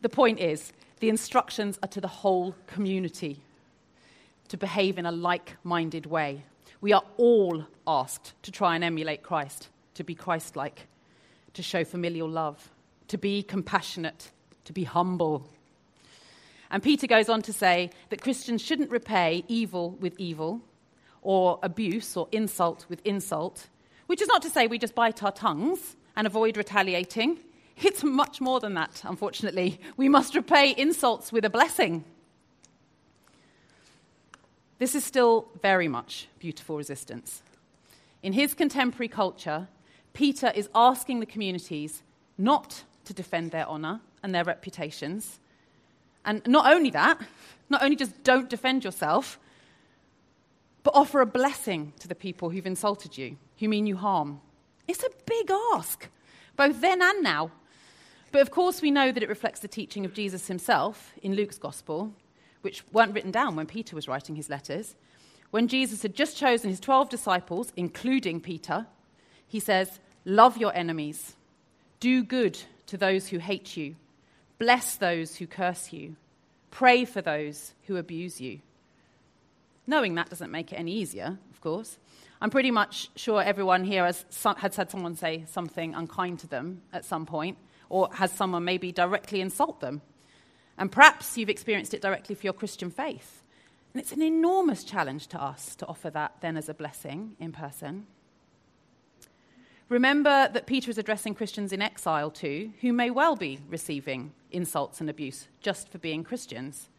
the 0.02 0.10
point 0.10 0.40
is, 0.40 0.72
the 1.00 1.10
instructions 1.10 1.80
are 1.82 1.90
to 1.90 2.00
the 2.00 2.08
whole 2.08 2.56
community 2.68 3.40
to 4.50 4.58
behave 4.58 5.00
in 5.00 5.08
a 5.08 5.12
like 5.12 5.56
minded 5.64 6.06
way. 6.06 6.44
We 6.82 6.94
are 6.94 7.02
all 7.18 7.66
asked 7.88 8.34
to 8.44 8.52
try 8.52 8.76
and 8.76 8.84
emulate 8.84 9.24
Christ, 9.24 9.70
to 9.96 10.04
be 10.04 10.14
Christ 10.14 10.56
like, 10.56 10.86
to 11.56 11.64
show 11.64 11.84
familial 11.84 12.30
love, 12.30 12.70
to 13.08 13.18
be 13.18 13.42
compassionate, 13.42 14.30
to 14.66 14.72
be 14.72 14.84
humble. 14.84 15.50
And 16.70 16.84
Peter 16.84 17.08
goes 17.08 17.28
on 17.28 17.42
to 17.42 17.54
say 17.54 17.90
that 18.12 18.22
Christians 18.22 18.62
shouldn't 18.62 18.92
repay 18.92 19.44
evil 19.48 19.98
with 20.00 20.14
evil 20.20 20.62
or 21.24 21.60
abuse 21.64 22.16
or 22.16 22.28
insult 22.32 22.86
with 22.90 23.02
insult, 23.06 23.68
which 24.08 24.22
is 24.22 24.28
not 24.28 24.42
to 24.44 24.50
say 24.50 24.68
we 24.68 24.78
just 24.78 24.96
bite 24.96 25.24
our 25.24 25.32
tongues 25.32 25.96
and 26.16 26.28
avoid 26.28 26.58
retaliating. 26.58 27.40
It's 27.78 28.04
much 28.04 28.40
more 28.40 28.60
than 28.60 28.76
that, 28.76 29.02
unfortunately. 29.04 29.80
We 29.98 30.10
must 30.10 30.36
repay 30.36 30.76
insults 30.78 31.32
with 31.32 31.44
a 31.46 31.50
blessing. 31.50 32.06
This 34.78 34.96
is 34.96 35.04
still 35.04 35.48
very 35.62 35.88
much 35.88 36.28
beautiful 36.40 36.78
resistance. 36.78 37.42
In 38.22 38.34
his 38.34 38.54
contemporary 38.54 39.08
culture, 39.08 39.68
Peter 40.14 40.52
is 40.54 40.70
asking 40.76 41.20
the 41.20 41.26
communities 41.26 42.04
not 42.38 42.84
to 43.06 43.14
defend 43.14 43.52
their 43.52 43.68
honor 43.68 44.02
and 44.22 44.34
their 44.34 44.44
reputations. 44.44 45.40
And 46.26 46.42
not 46.48 46.72
only 46.72 46.90
that, 46.92 47.20
not 47.70 47.84
only 47.84 47.96
just 47.96 48.24
don't 48.24 48.50
defend 48.50 48.84
yourself, 48.84 49.40
offer 50.94 51.22
a 51.22 51.26
blessing 51.26 51.94
to 52.00 52.08
the 52.08 52.16
people 52.16 52.50
who've 52.50 52.66
insulted 52.66 53.18
you, 53.18 53.38
who 53.60 53.68
mean 53.68 53.88
you 53.88 53.98
harm. 53.98 54.40
It's 54.88 55.04
a 55.04 55.10
big 55.26 55.52
ask, 55.74 56.08
both 56.56 56.82
then 56.82 57.02
and 57.02 57.24
now. 57.24 57.52
But 58.32 58.42
of 58.42 58.52
course, 58.52 58.82
we 58.82 58.92
know 58.92 59.12
that 59.12 59.24
it 59.24 59.30
reflects 59.30 59.60
the 59.60 59.68
teaching 59.68 60.06
of 60.06 60.14
Jesus 60.14 60.48
himself 60.48 61.14
in 61.22 61.36
Luke's 61.36 61.58
gospel, 61.58 62.14
which 62.62 62.84
weren't 62.92 63.14
written 63.14 63.32
down 63.32 63.56
when 63.56 63.68
Peter 63.68 63.96
was 63.96 64.08
writing 64.08 64.36
his 64.36 64.50
letters. 64.50 64.96
When 65.52 65.68
Jesus 65.68 66.02
had 66.02 66.16
just 66.16 66.38
chosen 66.38 66.70
his 66.70 66.80
12 66.80 67.10
disciples, 67.10 67.72
including 67.76 68.42
Peter, 68.42 68.88
he 69.48 69.60
says, 69.60 70.00
Love 70.26 70.58
your 70.58 70.76
enemies, 70.76 71.36
do 72.00 72.24
good 72.24 72.60
to 72.88 72.98
those 72.98 73.28
who 73.28 73.38
hate 73.38 73.78
you, 73.78 73.96
bless 74.58 74.96
those 74.96 75.36
who 75.36 75.46
curse 75.46 75.94
you, 75.94 76.16
pray 76.72 77.06
for 77.06 77.22
those 77.22 77.74
who 77.86 77.98
abuse 77.98 78.42
you. 78.42 78.62
Knowing 79.86 80.16
that 80.16 80.30
doesn't 80.30 80.52
make 80.52 80.72
it 80.72 80.78
any 80.78 80.94
easier, 80.94 81.38
of 81.52 81.62
course. 81.62 81.98
I'm 82.42 82.50
pretty 82.50 82.72
much 82.72 83.10
sure 83.16 83.42
everyone 83.42 83.84
here 83.84 84.06
has, 84.06 84.26
has 84.58 84.76
had 84.76 84.92
someone 84.92 85.16
say 85.16 85.46
something 85.50 85.94
unkind 85.94 86.40
to 86.40 86.48
them 86.48 86.82
at 86.92 87.06
some 87.06 87.26
point, 87.26 87.58
or 87.90 88.10
has 88.14 88.32
someone 88.32 88.64
maybe 88.64 88.92
directly 88.92 89.42
insult 89.42 89.80
them. 89.80 90.02
And 90.78 90.92
perhaps 90.92 91.38
you've 91.38 91.50
experienced 91.50 91.94
it 91.94 92.02
directly 92.02 92.36
for 92.36 92.46
your 92.46 92.54
Christian 92.54 92.90
faith. 92.90 93.44
And 93.94 94.02
it's 94.02 94.12
an 94.12 94.22
enormous 94.22 94.84
challenge 94.84 95.28
to 95.28 95.42
us 95.42 95.76
to 95.76 95.86
offer 95.86 96.10
that 96.10 96.38
then 96.42 96.58
as 96.58 96.68
a 96.68 96.74
blessing 96.74 97.36
in 97.40 97.52
person. 97.52 98.08
Remember 99.90 100.50
that 100.52 100.66
Peter 100.66 100.90
is 100.90 100.98
addressing 100.98 101.36
Christians 101.36 101.72
in 101.72 101.82
exile 101.82 102.32
too, 102.32 102.72
who 102.82 102.92
may 102.92 103.12
well 103.12 103.36
be 103.36 103.60
receiving 103.70 104.32
insults 104.52 105.00
and 105.00 105.10
abuse 105.10 105.48
just 105.62 105.90
for 105.90 106.00
being 106.00 106.24
Christians. 106.24 106.90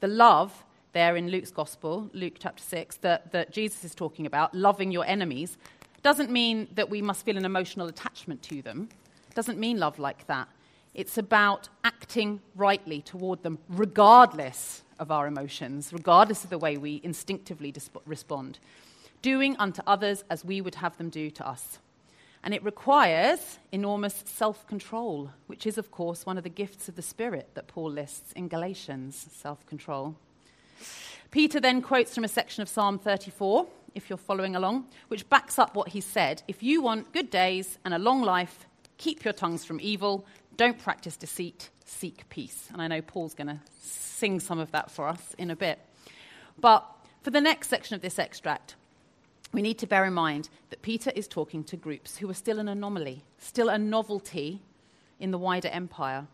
The 0.00 0.08
love 0.08 0.64
there 0.98 1.14
in 1.14 1.28
Luke's 1.30 1.52
Gospel, 1.52 2.10
Luke 2.12 2.34
chapter 2.40 2.60
6, 2.60 2.96
that, 2.96 3.30
that 3.30 3.52
Jesus 3.52 3.84
is 3.84 3.94
talking 3.94 4.26
about, 4.26 4.52
loving 4.52 4.90
your 4.90 5.04
enemies, 5.04 5.56
doesn't 6.02 6.28
mean 6.28 6.66
that 6.74 6.90
we 6.90 7.00
must 7.00 7.24
feel 7.24 7.36
an 7.36 7.44
emotional 7.44 7.86
attachment 7.86 8.42
to 8.42 8.62
them. 8.62 8.88
Doesn't 9.32 9.60
mean 9.60 9.78
love 9.78 10.00
like 10.00 10.26
that. 10.26 10.48
It's 10.94 11.16
about 11.16 11.68
acting 11.84 12.40
rightly 12.56 13.00
toward 13.00 13.44
them, 13.44 13.58
regardless 13.68 14.82
of 14.98 15.12
our 15.12 15.28
emotions, 15.28 15.92
regardless 15.92 16.42
of 16.42 16.50
the 16.50 16.58
way 16.58 16.76
we 16.76 17.00
instinctively 17.04 17.72
respond. 18.04 18.58
Doing 19.22 19.54
unto 19.56 19.82
others 19.86 20.24
as 20.28 20.44
we 20.44 20.60
would 20.60 20.74
have 20.74 20.98
them 20.98 21.10
do 21.10 21.30
to 21.30 21.46
us. 21.46 21.78
And 22.42 22.52
it 22.52 22.64
requires 22.64 23.60
enormous 23.70 24.24
self 24.26 24.66
control, 24.66 25.30
which 25.46 25.64
is, 25.64 25.78
of 25.78 25.92
course, 25.92 26.26
one 26.26 26.38
of 26.38 26.42
the 26.42 26.50
gifts 26.50 26.88
of 26.88 26.96
the 26.96 27.02
Spirit 27.02 27.50
that 27.54 27.68
Paul 27.68 27.92
lists 27.92 28.32
in 28.32 28.48
Galatians 28.48 29.28
self 29.30 29.64
control. 29.64 30.16
Peter 31.30 31.60
then 31.60 31.82
quotes 31.82 32.14
from 32.14 32.24
a 32.24 32.28
section 32.28 32.62
of 32.62 32.68
Psalm 32.68 32.98
34, 32.98 33.66
if 33.94 34.08
you're 34.08 34.16
following 34.16 34.56
along, 34.56 34.86
which 35.08 35.28
backs 35.28 35.58
up 35.58 35.74
what 35.74 35.88
he 35.88 36.00
said. 36.00 36.42
If 36.48 36.62
you 36.62 36.82
want 36.82 37.12
good 37.12 37.30
days 37.30 37.78
and 37.84 37.92
a 37.92 37.98
long 37.98 38.22
life, 38.22 38.66
keep 38.96 39.24
your 39.24 39.34
tongues 39.34 39.64
from 39.64 39.80
evil, 39.80 40.24
don't 40.56 40.78
practice 40.78 41.16
deceit, 41.16 41.70
seek 41.84 42.28
peace. 42.28 42.68
And 42.72 42.80
I 42.80 42.88
know 42.88 43.02
Paul's 43.02 43.34
going 43.34 43.48
to 43.48 43.60
sing 43.80 44.40
some 44.40 44.58
of 44.58 44.72
that 44.72 44.90
for 44.90 45.06
us 45.06 45.34
in 45.38 45.50
a 45.50 45.56
bit. 45.56 45.78
But 46.60 46.84
for 47.22 47.30
the 47.30 47.40
next 47.40 47.68
section 47.68 47.94
of 47.94 48.00
this 48.00 48.18
extract, 48.18 48.74
we 49.52 49.62
need 49.62 49.78
to 49.78 49.86
bear 49.86 50.04
in 50.04 50.12
mind 50.12 50.48
that 50.70 50.82
Peter 50.82 51.10
is 51.14 51.26
talking 51.26 51.64
to 51.64 51.76
groups 51.76 52.18
who 52.18 52.28
are 52.28 52.34
still 52.34 52.58
an 52.58 52.68
anomaly, 52.68 53.24
still 53.38 53.68
a 53.68 53.78
novelty 53.78 54.60
in 55.20 55.30
the 55.30 55.38
wider 55.38 55.68
empire. 55.68 56.26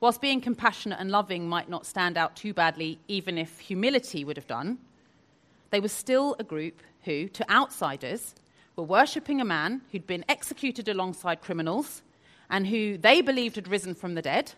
Whilst 0.00 0.22
being 0.22 0.40
compassionate 0.40 0.98
and 0.98 1.10
loving 1.10 1.46
might 1.46 1.68
not 1.68 1.84
stand 1.84 2.16
out 2.16 2.34
too 2.34 2.54
badly, 2.54 2.98
even 3.06 3.36
if 3.36 3.58
humility 3.58 4.24
would 4.24 4.38
have 4.38 4.46
done, 4.46 4.78
they 5.68 5.78
were 5.78 5.88
still 5.88 6.36
a 6.38 6.44
group 6.44 6.82
who, 7.04 7.28
to 7.28 7.50
outsiders, 7.50 8.34
were 8.76 8.84
worshipping 8.84 9.40
a 9.40 9.44
man 9.44 9.82
who'd 9.92 10.06
been 10.06 10.24
executed 10.26 10.88
alongside 10.88 11.42
criminals 11.42 12.02
and 12.48 12.66
who 12.66 12.96
they 12.96 13.20
believed 13.20 13.56
had 13.56 13.68
risen 13.68 13.94
from 13.94 14.14
the 14.14 14.22
dead. 14.22 14.52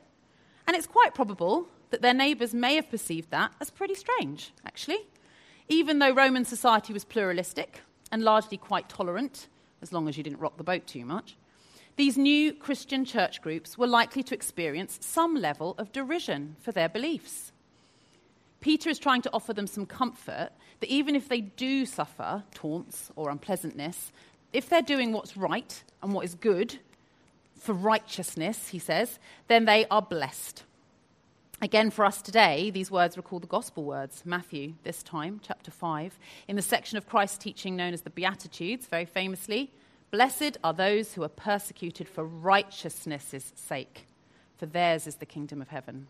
And 0.67 0.77
it's 0.77 0.87
quite 0.87 1.15
probable 1.15 1.67
that 1.91 2.03
their 2.03 2.15
neighbours 2.15 2.55
may 2.55 2.77
have 2.77 2.89
perceived 2.89 3.31
that 3.31 3.53
as 3.61 3.69
pretty 3.69 3.95
strange, 3.95 4.53
actually. 4.65 5.07
Even 5.69 5.99
though 5.99 6.15
Roman 6.15 6.45
society 6.45 6.93
was 6.93 7.05
pluralistic 7.05 7.81
and 8.13 8.23
largely 8.23 8.57
quite 8.57 8.89
tolerant, 8.89 9.49
as 9.83 9.93
long 9.93 10.09
as 10.09 10.17
you 10.17 10.23
didn't 10.23 10.39
rock 10.39 10.57
the 10.57 10.65
boat 10.65 10.87
too 10.87 11.05
much, 11.05 11.37
these 11.97 12.17
new 12.17 12.55
Christian 12.55 13.05
church 13.05 13.43
groups 13.43 13.77
were 13.77 13.87
likely 13.87 14.23
to 14.23 14.35
experience 14.35 14.99
some 15.03 15.35
level 15.35 15.75
of 15.79 15.93
derision 15.93 16.57
for 16.61 16.73
their 16.73 16.89
beliefs. 16.89 17.53
Peter 18.61 18.89
is 18.89 18.99
trying 18.99 19.23
to 19.23 19.31
offer 19.33 19.53
them 19.53 19.67
some 19.67 19.85
comfort 19.85 20.51
that 20.81 20.89
even 20.89 21.15
if 21.15 21.29
they 21.29 21.41
do 21.41 21.85
suffer 21.85 22.45
taunts 22.55 23.11
or 23.17 23.29
unpleasantness, 23.29 24.13
if 24.53 24.69
they're 24.69 24.83
doing 24.83 25.13
what's 25.13 25.37
right 25.37 25.83
and 26.03 26.13
what 26.13 26.25
is 26.25 26.35
good 26.35 26.79
for 27.59 27.73
righteousness, 27.73 28.69
he 28.69 28.79
says, 28.79 29.19
then 29.49 29.65
they 29.65 29.87
are 29.91 30.03
blessed. 30.03 30.65
Again, 31.61 31.91
for 31.91 32.05
us 32.05 32.21
today, 32.21 32.71
these 32.71 32.91
words 32.91 33.17
recall 33.17 33.39
the 33.39 33.47
gospel 33.47 33.85
words, 33.85 34.23
Matthew, 34.25 34.75
this 34.83 35.03
time, 35.03 35.41
chapter 35.45 35.71
5, 35.71 36.19
in 36.49 36.57
the 36.57 36.63
section 36.63 36.99
of 36.99 37.09
Christ's 37.09 37.39
teaching 37.39 37.77
known 37.77 37.93
as 37.93 38.03
the 38.03 38.11
Beatitudes, 38.11 38.87
very 38.87 39.05
famously. 39.05 39.71
Blessed 40.13 40.59
are 40.63 40.73
those 40.73 41.15
who 41.15 41.25
are 41.25 41.29
persecuted 41.29 42.09
for 42.09 42.25
righteousness' 42.25 43.53
sake, 43.57 44.07
for 44.57 44.67
theirs 44.67 45.09
is 45.09 45.17
the 45.17 45.27
kingdom 45.27 45.61
of 45.61 45.69
heaven. 45.69 46.07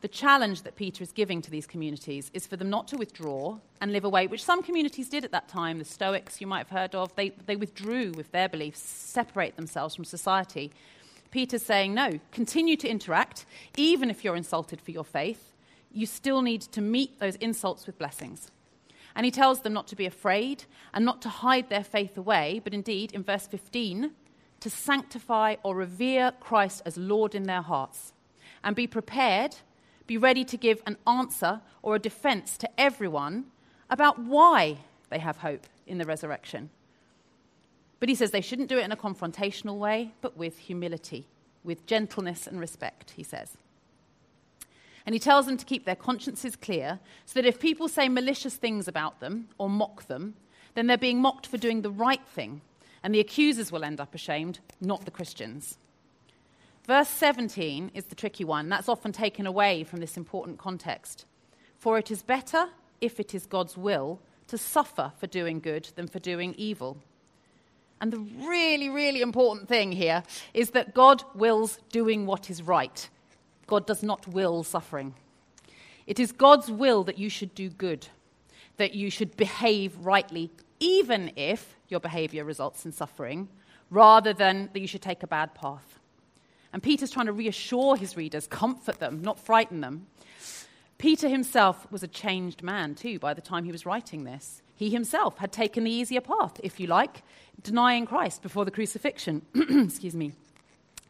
The 0.00 0.08
challenge 0.08 0.62
that 0.62 0.74
Peter 0.74 1.04
is 1.04 1.12
giving 1.12 1.40
to 1.42 1.50
these 1.52 1.68
communities 1.68 2.32
is 2.34 2.48
for 2.48 2.56
them 2.56 2.68
not 2.68 2.88
to 2.88 2.96
withdraw 2.96 3.58
and 3.80 3.92
live 3.92 4.04
away, 4.04 4.26
which 4.26 4.42
some 4.42 4.64
communities 4.64 5.08
did 5.08 5.24
at 5.24 5.30
that 5.30 5.46
time. 5.46 5.78
The 5.78 5.84
Stoics, 5.84 6.40
you 6.40 6.48
might 6.48 6.66
have 6.66 6.76
heard 6.76 6.96
of, 6.96 7.14
they, 7.14 7.28
they 7.46 7.54
withdrew 7.54 8.10
with 8.16 8.32
their 8.32 8.48
beliefs, 8.48 8.80
separate 8.80 9.54
themselves 9.54 9.94
from 9.94 10.04
society 10.04 10.72
Peter's 11.32 11.62
saying, 11.62 11.94
no, 11.94 12.20
continue 12.30 12.76
to 12.76 12.88
interact. 12.88 13.46
Even 13.76 14.10
if 14.10 14.22
you're 14.22 14.36
insulted 14.36 14.80
for 14.80 14.92
your 14.92 15.02
faith, 15.02 15.54
you 15.90 16.06
still 16.06 16.42
need 16.42 16.60
to 16.60 16.80
meet 16.80 17.18
those 17.18 17.36
insults 17.36 17.86
with 17.86 17.98
blessings. 17.98 18.50
And 19.14 19.24
he 19.24 19.30
tells 19.30 19.60
them 19.60 19.72
not 19.72 19.86
to 19.88 19.96
be 19.96 20.06
afraid 20.06 20.64
and 20.94 21.04
not 21.04 21.20
to 21.22 21.28
hide 21.28 21.68
their 21.68 21.84
faith 21.84 22.16
away, 22.16 22.60
but 22.62 22.74
indeed, 22.74 23.12
in 23.12 23.22
verse 23.22 23.46
15, 23.46 24.12
to 24.60 24.70
sanctify 24.70 25.56
or 25.62 25.74
revere 25.74 26.32
Christ 26.40 26.82
as 26.86 26.96
Lord 26.96 27.34
in 27.34 27.44
their 27.44 27.62
hearts. 27.62 28.12
And 28.64 28.76
be 28.76 28.86
prepared, 28.86 29.56
be 30.06 30.16
ready 30.16 30.44
to 30.44 30.56
give 30.56 30.82
an 30.86 30.96
answer 31.06 31.60
or 31.82 31.96
a 31.96 31.98
defense 31.98 32.56
to 32.58 32.80
everyone 32.80 33.46
about 33.90 34.18
why 34.18 34.78
they 35.10 35.18
have 35.18 35.38
hope 35.38 35.66
in 35.86 35.98
the 35.98 36.06
resurrection. 36.06 36.70
But 38.00 38.08
he 38.08 38.14
says 38.14 38.30
they 38.30 38.40
shouldn't 38.40 38.68
do 38.68 38.78
it 38.78 38.84
in 38.84 38.92
a 38.92 38.96
confrontational 38.96 39.78
way, 39.78 40.14
but 40.20 40.36
with 40.36 40.58
humility, 40.58 41.26
with 41.62 41.86
gentleness 41.86 42.46
and 42.46 42.58
respect, 42.58 43.12
he 43.12 43.22
says. 43.22 43.56
And 45.04 45.14
he 45.14 45.18
tells 45.18 45.46
them 45.46 45.56
to 45.56 45.64
keep 45.64 45.84
their 45.84 45.96
consciences 45.96 46.56
clear 46.56 47.00
so 47.24 47.40
that 47.40 47.48
if 47.48 47.58
people 47.58 47.88
say 47.88 48.08
malicious 48.08 48.56
things 48.56 48.86
about 48.86 49.20
them 49.20 49.48
or 49.58 49.68
mock 49.68 50.06
them, 50.06 50.34
then 50.74 50.86
they're 50.86 50.96
being 50.96 51.20
mocked 51.20 51.46
for 51.46 51.58
doing 51.58 51.82
the 51.82 51.90
right 51.90 52.24
thing, 52.26 52.62
and 53.02 53.14
the 53.14 53.20
accusers 53.20 53.70
will 53.70 53.84
end 53.84 54.00
up 54.00 54.14
ashamed, 54.14 54.60
not 54.80 55.04
the 55.04 55.10
Christians. 55.10 55.76
Verse 56.86 57.08
17 57.08 57.90
is 57.94 58.04
the 58.04 58.14
tricky 58.14 58.44
one. 58.44 58.68
That's 58.68 58.88
often 58.88 59.12
taken 59.12 59.46
away 59.46 59.84
from 59.84 60.00
this 60.00 60.16
important 60.16 60.58
context. 60.58 61.26
For 61.78 61.98
it 61.98 62.10
is 62.10 62.22
better, 62.22 62.68
if 63.00 63.20
it 63.20 63.34
is 63.34 63.46
God's 63.46 63.76
will, 63.76 64.20
to 64.48 64.58
suffer 64.58 65.12
for 65.18 65.26
doing 65.26 65.60
good 65.60 65.90
than 65.94 66.08
for 66.08 66.18
doing 66.18 66.54
evil. 66.56 66.98
And 68.00 68.12
the 68.12 68.18
really, 68.18 68.88
really 68.88 69.20
important 69.20 69.68
thing 69.68 69.92
here 69.92 70.24
is 70.54 70.70
that 70.70 70.94
God 70.94 71.22
wills 71.34 71.78
doing 71.90 72.26
what 72.26 72.50
is 72.50 72.62
right. 72.62 73.08
God 73.72 73.86
does 73.86 74.02
not 74.02 74.28
will 74.28 74.62
suffering. 74.62 75.14
It 76.06 76.20
is 76.20 76.30
God's 76.30 76.70
will 76.70 77.04
that 77.04 77.16
you 77.16 77.30
should 77.30 77.54
do 77.54 77.70
good, 77.70 78.06
that 78.76 78.92
you 78.92 79.08
should 79.08 79.34
behave 79.34 79.96
rightly, 79.96 80.50
even 80.78 81.32
if 81.36 81.74
your 81.88 81.98
behavior 81.98 82.44
results 82.44 82.84
in 82.84 82.92
suffering, 82.92 83.48
rather 83.88 84.34
than 84.34 84.68
that 84.74 84.80
you 84.80 84.86
should 84.86 85.00
take 85.00 85.22
a 85.22 85.26
bad 85.26 85.54
path. 85.54 85.98
And 86.74 86.82
Peter's 86.82 87.10
trying 87.10 87.24
to 87.24 87.32
reassure 87.32 87.96
his 87.96 88.14
readers, 88.14 88.46
comfort 88.46 88.98
them, 88.98 89.22
not 89.22 89.40
frighten 89.40 89.80
them. 89.80 90.06
Peter 90.98 91.30
himself 91.30 91.90
was 91.90 92.02
a 92.02 92.08
changed 92.08 92.62
man, 92.62 92.94
too, 92.94 93.18
by 93.18 93.32
the 93.32 93.40
time 93.40 93.64
he 93.64 93.72
was 93.72 93.86
writing 93.86 94.24
this. 94.24 94.60
He 94.76 94.90
himself 94.90 95.38
had 95.38 95.50
taken 95.50 95.84
the 95.84 95.90
easier 95.90 96.20
path, 96.20 96.60
if 96.62 96.78
you 96.78 96.88
like, 96.88 97.22
denying 97.62 98.04
Christ 98.04 98.42
before 98.42 98.66
the 98.66 98.70
crucifixion. 98.70 99.40
Excuse 99.54 100.14
me. 100.14 100.34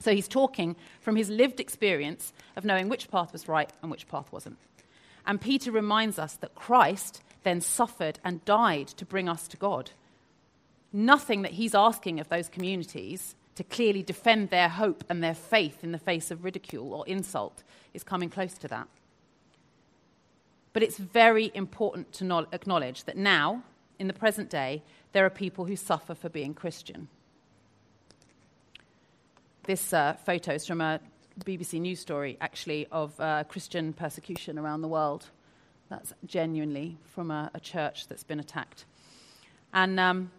So 0.02 0.12
he's 0.12 0.26
talking 0.26 0.75
from 1.00 1.14
his 1.14 1.30
lived 1.30 1.61
experience 1.61 2.32
of 2.56 2.64
knowing 2.64 2.88
which 2.88 3.09
path 3.09 3.32
was 3.32 3.47
right 3.47 3.71
and 3.82 3.90
which 3.90 4.09
path 4.09 4.32
wasn't. 4.32 4.59
And 5.25 5.40
Peter 5.40 5.71
reminds 5.71 6.18
us 6.18 6.35
that 6.35 6.56
Christ 6.56 7.23
then 7.44 7.61
suffered 7.61 8.18
and 8.25 8.44
died 8.44 8.88
to 8.88 9.04
bring 9.04 9.28
us 9.28 9.47
to 9.49 9.56
God. 9.56 9.92
Nothing 10.92 11.42
that 11.42 11.52
he's 11.52 11.75
asking 11.75 12.18
of 12.18 12.28
those 12.28 12.49
communities 12.49 13.37
to 13.54 13.62
clearly 13.62 14.02
defend 14.02 14.50
their 14.50 14.68
hope 14.68 15.04
and 15.09 15.23
their 15.23 15.35
faith 15.35 15.85
in 15.85 15.92
the 15.92 15.99
face 15.99 16.32
of 16.32 16.42
ridicule 16.42 16.94
or 16.94 17.06
insult 17.06 17.62
is 17.94 18.02
coming 18.02 18.28
close 18.28 18.54
to 18.54 18.68
that. 18.68 18.88
But 20.73 20.82
it's 20.82 20.99
very 20.99 21.52
important 21.54 22.12
to 22.14 22.49
acknowledge 22.52 23.04
that 23.04 23.16
now, 23.16 23.62
in 24.00 24.09
the 24.09 24.14
present 24.14 24.50
day, 24.50 24.82
there 25.12 25.25
are 25.25 25.30
people 25.30 25.66
who 25.66 25.76
suffer 25.76 26.14
for 26.14 26.28
being 26.28 26.54
Christian. 26.54 27.09
This 29.64 29.92
uh, 29.92 30.14
photo 30.26 30.54
is 30.54 30.66
from 30.66 30.81
a 30.81 30.99
BBC 31.45 31.81
News 31.81 32.00
story, 32.00 32.37
actually, 32.40 32.88
of 32.90 33.19
uh, 33.21 33.45
Christian 33.45 33.92
persecution 33.92 34.59
around 34.59 34.83
the 34.83 34.88
world. 34.88 35.26
That's 35.88 36.12
genuinely 36.26 36.99
from 37.14 37.31
a, 37.31 37.49
a 37.54 37.61
church 37.61 38.09
that's 38.09 38.25
been 38.25 38.40
attacked. 38.40 38.87
And 39.73 40.00
um, 40.00 40.33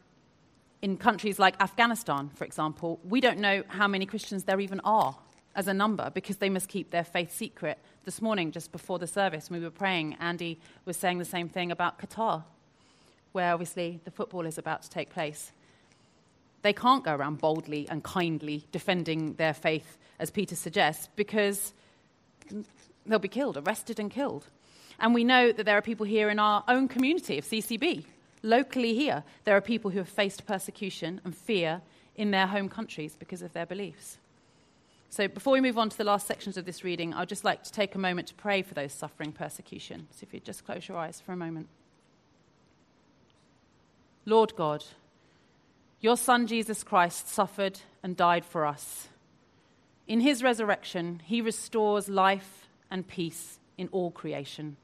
in 0.82 0.98
countries 0.98 1.39
like 1.39 1.56
Afghanistan, 1.62 2.32
for 2.36 2.44
example, 2.44 3.00
we 3.08 3.22
don't 3.22 3.39
know 3.39 3.63
how 3.70 3.88
many 3.88 4.06
Christians 4.06 4.44
there 4.44 4.60
even 4.60 4.82
are 4.82 5.15
as 5.56 5.70
a 5.70 5.74
number 5.74 6.12
because 6.13 6.38
they 6.38 6.50
must 6.50 6.68
keep 6.68 6.92
their 6.92 7.06
faith 7.06 7.34
secret. 7.34 7.77
This 8.03 8.22
morning, 8.22 8.51
just 8.51 8.74
before 8.74 9.00
the 9.00 9.08
service, 9.08 9.50
when 9.50 9.62
we 9.62 9.65
were 9.65 9.72
praying, 9.72 10.18
Andy 10.20 10.60
was 10.84 10.98
saying 10.98 11.20
the 11.20 11.25
same 11.25 11.48
thing 11.48 11.72
about 11.72 11.98
Qatar, 11.98 12.44
where 13.32 13.53
obviously 13.53 14.01
the 14.03 14.12
football 14.12 14.46
is 14.46 14.58
about 14.58 14.82
to 14.82 14.89
take 14.89 15.12
place. 15.12 15.53
They 16.63 16.74
can't 16.74 17.03
go 17.03 17.13
around 17.13 17.39
boldly 17.39 17.88
and 17.89 18.03
kindly 18.03 18.65
defending 18.72 19.34
their 19.36 19.53
faith, 19.53 19.98
as 20.17 20.32
Peter 20.32 20.55
suggests, 20.55 21.10
because 21.15 21.74
they'll 23.05 23.20
be 23.20 23.27
killed, 23.27 23.58
arrested 23.58 24.00
and 24.00 24.10
killed. 24.10 24.46
And 25.00 25.13
we 25.13 25.24
know 25.24 25.51
that 25.51 25.65
there 25.65 25.77
are 25.77 25.82
people 25.82 26.05
here 26.05 26.29
in 26.29 26.39
our 26.39 26.63
own 26.67 26.88
community 26.88 27.38
of 27.38 27.46
CCB, 27.46 28.05
locally 28.41 28.96
here. 28.96 29.24
There 29.43 29.58
are 29.58 29.62
people 29.62 29.91
who 29.91 30.00
have 30.00 30.10
faced 30.10 30.46
persecution 30.46 31.20
and 31.25 31.36
fear 31.36 31.82
in 32.15 32.32
their 32.32 32.48
home 32.48 32.70
countries 32.70 33.15
because 33.20 33.41
of 33.41 33.53
their 33.53 33.65
beliefs. 33.65 34.17
So, 35.10 35.27
before 35.27 35.53
we 35.53 35.62
move 35.62 35.77
on 35.77 35.89
to 35.89 35.98
the 35.98 36.03
last 36.03 36.25
sections 36.25 36.58
of 36.58 36.65
this 36.65 36.84
reading, 36.84 37.13
I'd 37.13 37.29
just 37.29 37.43
like 37.43 37.63
to 37.63 37.72
take 37.72 37.93
a 37.93 38.00
moment 38.00 38.29
to 38.29 38.34
pray 38.34 38.63
for 38.63 38.74
those 38.74 38.93
suffering 38.93 39.32
persecution. 39.32 40.08
So, 40.12 40.24
if 40.24 40.34
you'd 40.34 40.46
just 40.46 40.65
close 40.65 40.88
your 40.88 40.98
eyes 40.98 41.22
for 41.22 41.34
a 41.34 41.38
moment. 41.38 41.67
Lord 44.25 44.55
God, 44.55 44.84
your 46.03 46.17
Son 46.17 46.48
Jesus 46.48 46.83
Christ 46.83 47.29
suffered 47.29 47.79
and 48.03 48.17
died 48.17 48.43
for 48.43 48.65
us. 48.65 49.07
In 50.05 50.19
his 50.19 50.43
resurrection, 50.43 51.22
he 51.24 51.39
restores 51.39 52.10
life 52.10 52.67
and 52.91 53.07
peace 53.07 53.57
in 53.77 53.88
all 53.93 54.12
creation. 54.12 54.75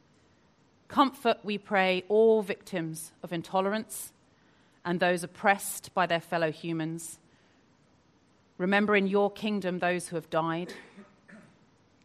Comfort, 0.87 1.39
we 1.43 1.57
pray, 1.57 2.05
all 2.07 2.41
victims 2.41 3.11
of 3.21 3.33
intolerance 3.33 4.13
and 4.85 5.01
those 5.01 5.21
oppressed 5.21 5.93
by 5.93 6.05
their 6.05 6.21
fellow 6.21 6.53
humans. 6.53 7.19
Remember 8.57 8.95
in 8.95 9.05
your 9.05 9.29
kingdom 9.29 9.79
those 9.79 10.07
who 10.07 10.15
have 10.15 10.29
died. 10.29 10.73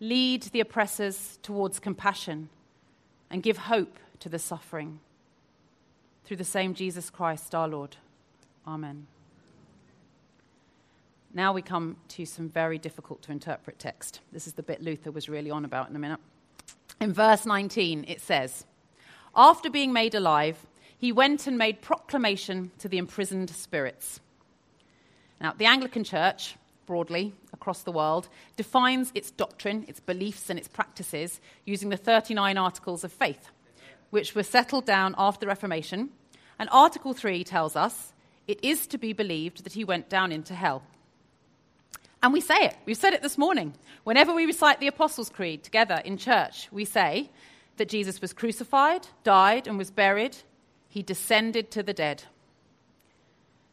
Lead 0.01 0.43
the 0.43 0.59
oppressors 0.59 1.39
towards 1.41 1.79
compassion 1.79 2.49
and 3.31 3.45
give 3.45 3.59
hope 3.59 4.01
to 4.19 4.29
the 4.29 4.41
suffering. 4.41 4.99
Through 6.25 6.39
the 6.39 6.43
same 6.45 6.75
Jesus 6.75 7.11
Christ 7.11 7.55
our 7.55 7.69
Lord. 7.69 7.97
Amen. 8.67 9.07
Now 11.35 11.53
we 11.53 11.63
come 11.63 11.97
to 12.09 12.25
some 12.25 12.49
very 12.49 12.79
difficult 12.79 13.23
to 13.23 13.33
interpret 13.33 13.79
text. 13.79 14.21
This 14.33 14.47
is 14.47 14.55
the 14.55 14.63
bit 14.63 14.81
Luther 14.81 15.11
was 15.11 15.29
really 15.29 15.51
on 15.51 15.65
about 15.65 15.91
in 15.91 15.97
a 15.97 15.99
minute. 15.99 16.21
In 17.01 17.13
verse 17.13 17.45
19, 17.45 18.05
it 18.09 18.21
says, 18.21 18.65
After 19.35 19.69
being 19.69 19.93
made 19.93 20.15
alive, 20.15 20.65
he 20.97 21.13
went 21.13 21.47
and 21.47 21.59
made 21.59 21.83
proclamation 21.83 22.71
to 22.79 22.89
the 22.89 22.99
imprisoned 22.99 23.51
spirits. 23.51 24.21
Now, 25.41 25.53
the 25.53 25.67
Anglican 25.67 26.05
Church, 26.05 26.57
broadly 26.87 27.35
across 27.53 27.83
the 27.83 27.93
world, 27.93 28.29
defines 28.57 29.13
its 29.15 29.31
doctrine, 29.31 29.85
its 29.89 30.01
beliefs, 30.01 30.49
and 30.49 30.59
its 30.59 30.69
practices 30.69 31.41
using 31.67 31.91
the 31.91 31.99
39 31.99 32.57
Articles 32.57 33.05
of 33.05 33.13
Faith, 33.13 33.51
which 34.09 34.35
were 34.35 34.43
settled 34.43 34.87
down 34.87 35.15
after 35.19 35.41
the 35.41 35.49
Reformation. 35.49 36.09
And 36.59 36.71
Article 36.71 37.13
3 37.13 37.45
tells 37.45 37.77
us 37.77 38.14
it 38.47 38.61
is 38.63 38.87
to 38.89 38.99
be 38.99 39.13
believed 39.13 39.65
that 39.65 39.73
he 39.73 39.85
went 39.85 40.09
down 40.09 40.33
into 40.33 40.55
hell. 40.55 40.83
And 42.23 42.33
we 42.33 42.41
say 42.41 42.65
it. 42.65 42.77
We've 42.87 42.97
said 42.97 43.13
it 43.13 43.23
this 43.23 43.37
morning. 43.37 43.75
Whenever 44.05 44.33
we 44.33 44.47
recite 44.47 44.81
the 44.81 44.87
Apostles' 44.87 45.29
Creed 45.29 45.63
together 45.63 46.01
in 46.05 46.17
church, 46.17 46.69
we 46.73 46.85
say 46.85 47.31
that 47.77 47.89
Jesus 47.89 48.21
was 48.21 48.33
crucified, 48.33 49.07
died, 49.25 49.67
and 49.67 49.77
was 49.77 49.91
buried. 49.91 50.37
He 50.89 51.03
descended 51.03 51.71
to 51.73 51.83
the 51.83 51.93
dead. 51.93 52.25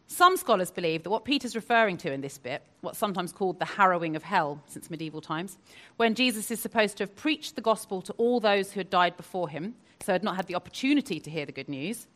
Some 0.08 0.36
scholars 0.36 0.72
believe 0.72 1.04
that 1.04 1.10
what 1.10 1.24
Peter's 1.24 1.56
referring 1.56 1.96
to 2.00 2.12
in 2.12 2.20
this 2.20 2.38
bit, 2.38 2.62
what's 2.82 2.98
sometimes 2.98 3.32
called 3.32 3.60
the 3.60 3.66
harrowing 3.66 4.18
of 4.18 4.24
hell 4.24 4.62
since 4.68 4.90
medieval 4.90 5.22
times, 5.22 5.58
when 5.96 6.16
Jesus 6.16 6.52
is 6.52 6.60
supposed 6.60 6.98
to 6.98 7.04
have 7.04 7.16
preached 7.16 7.56
the 7.56 7.62
gospel 7.62 8.02
to 8.02 8.14
all 8.14 8.42
those 8.42 8.74
who 8.74 8.82
had 8.82 8.90
died 8.90 9.16
before 9.16 9.48
him, 9.48 9.76
so 10.02 10.12
had 10.12 10.24
not 10.24 10.36
had 10.36 10.48
the 10.48 10.56
opportunity 10.56 11.22
to 11.22 11.30
hear 11.30 11.46
the 11.46 11.54
good 11.54 11.70
news. 11.70 12.08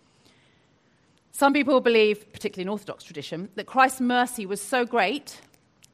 Some 1.37 1.51
people 1.51 1.81
believe, 1.81 2.31
particularly 2.31 2.61
in 2.61 2.69
Orthodox 2.69 3.03
tradition, 3.03 3.49
that 3.55 3.65
Christ's 3.65 3.99
mercy 3.99 4.45
was 4.45 4.61
so 4.61 4.85
great 4.85 5.41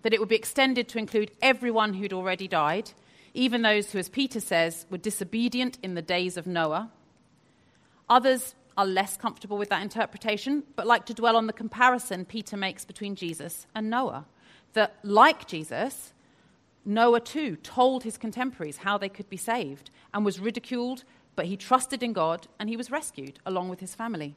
that 0.04 0.14
it 0.14 0.20
would 0.20 0.30
be 0.30 0.36
extended 0.36 0.88
to 0.90 1.00
include 1.00 1.32
everyone 1.42 1.96
who'd 1.96 2.14
already 2.14 2.48
died, 2.48 2.92
even 3.34 3.64
those 3.64 3.92
who, 3.92 3.98
as 3.98 4.08
Peter 4.08 4.40
says, 4.40 4.86
were 4.92 5.00
disobedient 5.00 5.80
in 5.82 5.96
the 5.96 6.02
days 6.04 6.38
of 6.38 6.46
Noah. 6.46 6.92
Others 8.08 8.54
are 8.78 8.86
less 8.86 9.18
comfortable 9.18 9.58
with 9.58 9.70
that 9.70 9.82
interpretation, 9.82 10.62
but 10.76 10.86
like 10.86 11.08
to 11.08 11.14
dwell 11.16 11.36
on 11.36 11.48
the 11.48 11.54
comparison 11.54 12.24
Peter 12.24 12.56
makes 12.56 12.86
between 12.86 13.16
Jesus 13.16 13.66
and 13.74 13.90
Noah. 13.90 14.28
That, 14.74 15.00
like 15.02 15.48
Jesus, 15.48 16.14
Noah 16.86 17.20
too 17.20 17.56
told 17.56 18.04
his 18.04 18.20
contemporaries 18.20 18.78
how 18.78 19.00
they 19.00 19.10
could 19.10 19.28
be 19.28 19.38
saved 19.38 19.90
and 20.14 20.24
was 20.24 20.40
ridiculed, 20.40 21.04
but 21.36 21.48
he 21.48 21.58
trusted 21.58 22.04
in 22.04 22.14
God 22.14 22.46
and 22.60 22.70
he 22.70 22.78
was 22.78 22.92
rescued 22.92 23.40
along 23.44 23.70
with 23.70 23.80
his 23.80 23.96
family. 23.96 24.36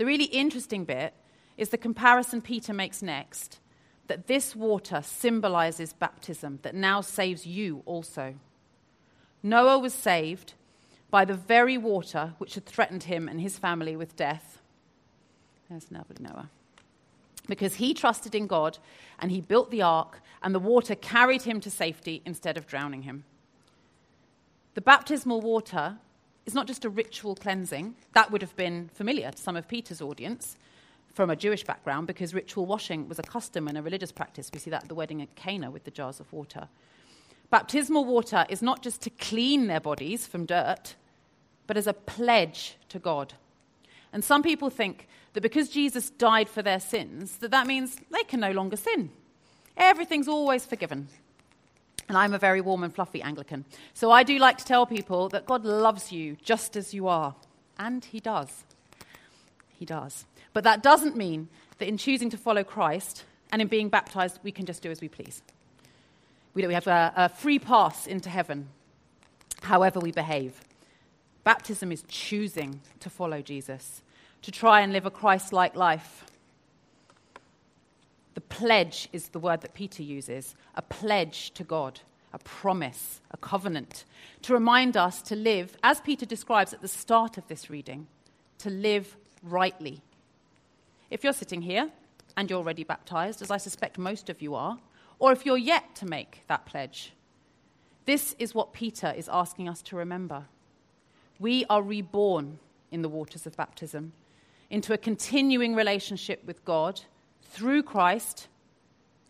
The 0.00 0.06
really 0.06 0.24
interesting 0.24 0.86
bit 0.86 1.12
is 1.58 1.68
the 1.68 1.76
comparison 1.76 2.40
Peter 2.40 2.72
makes 2.72 3.02
next 3.02 3.60
that 4.06 4.28
this 4.28 4.56
water 4.56 5.02
symbolizes 5.04 5.92
baptism 5.92 6.58
that 6.62 6.74
now 6.74 7.02
saves 7.02 7.46
you 7.46 7.82
also. 7.84 8.36
Noah 9.42 9.78
was 9.78 9.92
saved 9.92 10.54
by 11.10 11.26
the 11.26 11.34
very 11.34 11.76
water 11.76 12.32
which 12.38 12.54
had 12.54 12.64
threatened 12.64 13.02
him 13.02 13.28
and 13.28 13.42
his 13.42 13.58
family 13.58 13.94
with 13.94 14.16
death. 14.16 14.62
There's 15.68 15.90
Noah. 15.90 16.48
Because 17.46 17.74
he 17.74 17.92
trusted 17.92 18.34
in 18.34 18.46
God 18.46 18.78
and 19.18 19.30
he 19.30 19.42
built 19.42 19.70
the 19.70 19.82
ark, 19.82 20.22
and 20.42 20.54
the 20.54 20.58
water 20.58 20.94
carried 20.94 21.42
him 21.42 21.60
to 21.60 21.70
safety 21.70 22.22
instead 22.24 22.56
of 22.56 22.66
drowning 22.66 23.02
him. 23.02 23.24
The 24.72 24.80
baptismal 24.80 25.42
water 25.42 25.98
is 26.46 26.54
not 26.54 26.66
just 26.66 26.84
a 26.84 26.90
ritual 26.90 27.34
cleansing, 27.34 27.94
that 28.14 28.30
would 28.30 28.42
have 28.42 28.56
been 28.56 28.90
familiar 28.94 29.30
to 29.30 29.38
some 29.38 29.56
of 29.56 29.68
Peter's 29.68 30.00
audience 30.00 30.56
from 31.12 31.30
a 31.30 31.36
Jewish 31.36 31.64
background 31.64 32.06
because 32.06 32.34
ritual 32.34 32.66
washing 32.66 33.08
was 33.08 33.18
a 33.18 33.22
custom 33.22 33.68
and 33.68 33.76
a 33.76 33.82
religious 33.82 34.12
practice. 34.12 34.50
We 34.52 34.60
see 34.60 34.70
that 34.70 34.84
at 34.84 34.88
the 34.88 34.94
wedding 34.94 35.20
at 35.22 35.34
Cana 35.34 35.70
with 35.70 35.84
the 35.84 35.90
jars 35.90 36.20
of 36.20 36.32
water. 36.32 36.68
Baptismal 37.50 38.04
water 38.04 38.46
is 38.48 38.62
not 38.62 38.82
just 38.82 39.02
to 39.02 39.10
clean 39.10 39.66
their 39.66 39.80
bodies 39.80 40.26
from 40.26 40.46
dirt, 40.46 40.94
but 41.66 41.76
as 41.76 41.86
a 41.86 41.92
pledge 41.92 42.76
to 42.88 42.98
God. 42.98 43.34
And 44.12 44.24
some 44.24 44.42
people 44.42 44.70
think 44.70 45.08
that 45.32 45.40
because 45.40 45.68
Jesus 45.68 46.10
died 46.10 46.48
for 46.48 46.62
their 46.62 46.80
sins, 46.80 47.36
that 47.38 47.50
that 47.50 47.66
means 47.66 47.96
they 48.10 48.24
can 48.24 48.40
no 48.40 48.52
longer 48.52 48.76
sin. 48.76 49.10
Everything's 49.76 50.28
always 50.28 50.64
forgiven. 50.64 51.08
And 52.10 52.18
I'm 52.18 52.34
a 52.34 52.38
very 52.38 52.60
warm 52.60 52.82
and 52.82 52.92
fluffy 52.92 53.22
Anglican. 53.22 53.64
So 53.94 54.10
I 54.10 54.24
do 54.24 54.36
like 54.40 54.58
to 54.58 54.64
tell 54.64 54.84
people 54.84 55.28
that 55.28 55.46
God 55.46 55.64
loves 55.64 56.10
you 56.10 56.36
just 56.42 56.76
as 56.76 56.92
you 56.92 57.06
are. 57.06 57.36
And 57.78 58.04
He 58.04 58.18
does. 58.18 58.64
He 59.68 59.84
does. 59.84 60.26
But 60.52 60.64
that 60.64 60.82
doesn't 60.82 61.16
mean 61.16 61.48
that 61.78 61.86
in 61.86 61.96
choosing 61.96 62.28
to 62.30 62.36
follow 62.36 62.64
Christ 62.64 63.22
and 63.52 63.62
in 63.62 63.68
being 63.68 63.90
baptized, 63.90 64.40
we 64.42 64.50
can 64.50 64.66
just 64.66 64.82
do 64.82 64.90
as 64.90 65.00
we 65.00 65.06
please. 65.06 65.40
We, 66.52 66.66
we 66.66 66.74
have 66.74 66.88
a, 66.88 67.12
a 67.14 67.28
free 67.28 67.60
pass 67.60 68.08
into 68.08 68.28
heaven, 68.28 68.66
however 69.62 70.00
we 70.00 70.10
behave. 70.10 70.60
Baptism 71.44 71.92
is 71.92 72.02
choosing 72.08 72.80
to 72.98 73.08
follow 73.08 73.40
Jesus, 73.40 74.02
to 74.42 74.50
try 74.50 74.80
and 74.80 74.92
live 74.92 75.06
a 75.06 75.12
Christ 75.12 75.52
like 75.52 75.76
life. 75.76 76.24
The 78.34 78.40
pledge 78.40 79.08
is 79.12 79.28
the 79.28 79.38
word 79.38 79.60
that 79.62 79.74
Peter 79.74 80.02
uses 80.02 80.54
a 80.74 80.82
pledge 80.82 81.50
to 81.52 81.64
God, 81.64 82.00
a 82.32 82.38
promise, 82.38 83.20
a 83.30 83.36
covenant, 83.36 84.04
to 84.42 84.54
remind 84.54 84.96
us 84.96 85.20
to 85.22 85.36
live, 85.36 85.76
as 85.82 86.00
Peter 86.00 86.26
describes 86.26 86.72
at 86.72 86.80
the 86.80 86.88
start 86.88 87.38
of 87.38 87.48
this 87.48 87.70
reading, 87.70 88.06
to 88.58 88.70
live 88.70 89.16
rightly 89.42 90.02
if 91.10 91.24
you're 91.24 91.32
sitting 91.32 91.62
here 91.62 91.90
and 92.36 92.48
you're 92.48 92.60
already 92.60 92.84
baptized, 92.84 93.42
as 93.42 93.50
I 93.50 93.56
suspect 93.56 93.98
most 93.98 94.30
of 94.30 94.40
you 94.40 94.54
are, 94.54 94.78
or 95.18 95.32
if 95.32 95.44
you're 95.44 95.58
yet 95.58 95.94
to 95.96 96.06
make 96.06 96.42
that 96.46 96.64
pledge, 96.64 97.12
this 98.06 98.34
is 98.38 98.54
what 98.54 98.72
Peter 98.72 99.12
is 99.16 99.28
asking 99.28 99.68
us 99.68 99.82
to 99.82 99.96
remember. 99.96 100.44
We 101.38 101.64
are 101.68 101.82
reborn 101.82 102.58
in 102.90 103.02
the 103.02 103.08
waters 103.08 103.46
of 103.46 103.56
baptism 103.56 104.12
into 104.70 104.92
a 104.92 104.98
continuing 104.98 105.74
relationship 105.74 106.44
with 106.46 106.64
God 106.64 107.00
through 107.50 107.82
Christ, 107.82 108.48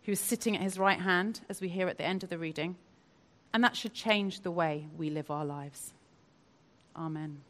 who's 0.05 0.21
sitting 0.21 0.57
at 0.57 0.63
his 0.63 0.79
right 0.79 1.01
hand, 1.01 1.41
as 1.49 1.61
we 1.61 1.69
hear 1.69 1.89
at 1.89 1.99
the 1.99 2.05
end 2.05 2.23
of 2.23 2.31
the 2.31 2.39
reading, 2.39 2.77
and 3.53 3.65
that 3.65 3.77
should 3.77 3.95
change 3.95 4.41
the 4.41 4.51
way 4.51 4.87
we 4.97 5.11
live 5.11 5.31
our 5.31 5.45
lives. 5.45 5.93
Amen. 6.95 7.41